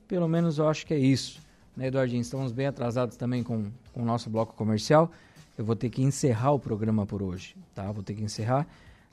Pelo 0.07 0.29
menos 0.29 0.59
eu 0.59 0.68
acho 0.68 0.87
que 0.87 0.95
é 0.95 0.99
isso. 0.99 1.40
Né, 1.77 1.87
Eduardinho? 1.87 2.21
Estamos 2.21 2.53
bem 2.53 2.66
atrasados 2.66 3.16
também 3.16 3.42
com, 3.42 3.71
com 3.92 4.03
o 4.03 4.05
nosso 4.05 4.29
bloco 4.29 4.55
comercial. 4.55 5.11
Eu 5.57 5.64
vou 5.64 5.77
ter 5.77 5.90
que 5.90 6.03
encerrar 6.03 6.53
o 6.53 6.59
programa 6.59 7.07
por 7.07 7.23
hoje, 7.23 7.57
tá? 7.75 7.90
Vou 7.92 8.03
ter 8.03 8.14
que 8.14 8.23
encerrar. 8.23 8.66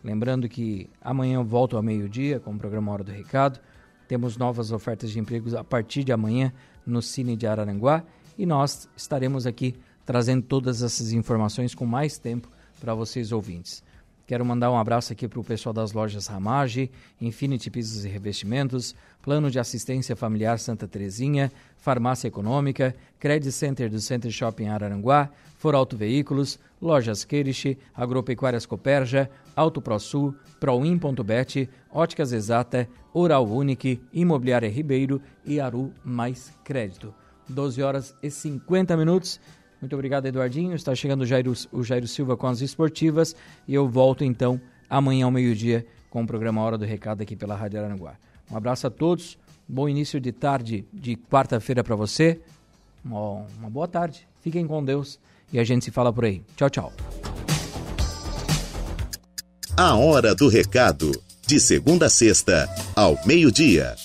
Lembrando 0.03 0.47
que 0.47 0.89
amanhã 1.01 1.35
eu 1.35 1.43
volto 1.43 1.75
ao 1.75 1.83
meio-dia 1.83 2.39
com 2.39 2.51
o 2.51 2.57
programa 2.57 2.91
Hora 2.91 3.03
do 3.03 3.11
Recado. 3.11 3.59
Temos 4.07 4.37
novas 4.37 4.71
ofertas 4.71 5.11
de 5.11 5.19
empregos 5.19 5.53
a 5.53 5.63
partir 5.63 6.03
de 6.03 6.11
amanhã 6.11 6.53
no 6.85 7.01
Cine 7.01 7.35
de 7.35 7.45
Araranguá 7.45 8.03
e 8.37 8.45
nós 8.45 8.89
estaremos 8.95 9.45
aqui 9.45 9.75
trazendo 10.05 10.41
todas 10.41 10.81
essas 10.81 11.11
informações 11.11 11.75
com 11.75 11.85
mais 11.85 12.17
tempo 12.17 12.49
para 12.79 12.95
vocês 12.95 13.31
ouvintes. 13.31 13.83
Quero 14.29 14.45
mandar 14.45 14.69
um 14.69 14.77
abraço 14.77 15.11
aqui 15.11 15.27
para 15.27 15.39
o 15.39 15.43
pessoal 15.43 15.73
das 15.73 15.91
lojas 15.91 16.27
Ramage, 16.27 16.91
Infinity 17.19 17.71
Pisos 17.71 18.05
e 18.05 18.07
Revestimentos, 18.07 18.93
Plano 19.23 19.49
de 19.49 19.57
Assistência 19.57 20.15
Familiar 20.15 20.59
Santa 20.59 20.87
Terezinha, 20.87 21.51
Farmácia 21.77 22.27
Econômica, 22.27 22.95
Credit 23.19 23.51
Center 23.51 23.89
do 23.89 23.99
Center 23.99 24.29
Shopping 24.29 24.67
Araranguá, 24.67 25.31
For 25.57 25.73
Auto 25.73 25.97
Veículos, 25.97 26.59
Lojas 26.79 27.25
Queirish, 27.25 27.75
Agropecuárias 27.95 28.67
Coperja, 28.67 29.27
Auto 29.55 29.81
ProSul, 29.81 30.35
Proin.bet, 30.59 31.67
Óticas 31.91 32.31
Exata, 32.31 32.87
Oral 33.11 33.47
Unique, 33.47 33.99
Imobiliária 34.13 34.69
Ribeiro 34.69 35.19
e 35.43 35.59
Aru 35.59 35.91
Mais 36.03 36.53
Crédito. 36.63 37.15
12 37.49 37.81
horas 37.81 38.15
e 38.21 38.29
50 38.29 38.95
minutos. 38.95 39.39
Muito 39.81 39.93
obrigado, 39.93 40.25
Eduardinho. 40.25 40.75
Está 40.75 40.93
chegando 40.93 41.21
o 41.21 41.25
Jairo, 41.25 41.53
o 41.71 41.83
Jairo 41.83 42.07
Silva 42.07 42.35
com 42.35 42.47
as 42.47 42.61
esportivas 42.61 43.35
e 43.67 43.73
eu 43.73 43.87
volto 43.87 44.23
então 44.23 44.59
amanhã 44.89 45.25
ao 45.25 45.31
meio-dia 45.31 45.85
com 46.09 46.23
o 46.23 46.27
programa 46.27 46.61
Hora 46.61 46.77
do 46.77 46.85
Recado 46.85 47.21
aqui 47.21 47.35
pela 47.35 47.55
Rádio 47.55 47.79
Aranguá. 47.79 48.15
Um 48.51 48.57
abraço 48.57 48.87
a 48.87 48.89
todos, 48.89 49.37
bom 49.67 49.87
início 49.87 50.19
de 50.19 50.31
tarde 50.31 50.85
de 50.91 51.15
quarta-feira 51.15 51.83
para 51.83 51.95
você. 51.95 52.41
Uma, 53.05 53.45
uma 53.57 53.69
boa 53.69 53.87
tarde, 53.87 54.27
fiquem 54.41 54.65
com 54.67 54.83
Deus 54.83 55.19
e 55.53 55.59
a 55.59 55.63
gente 55.63 55.85
se 55.85 55.91
fala 55.91 56.11
por 56.11 56.25
aí. 56.25 56.41
Tchau, 56.55 56.69
tchau. 56.69 56.93
A 59.77 59.95
Hora 59.95 60.35
do 60.35 60.49
Recado, 60.49 61.11
de 61.47 61.59
segunda 61.59 62.07
a 62.07 62.09
sexta, 62.09 62.67
ao 62.95 63.17
meio-dia. 63.25 63.95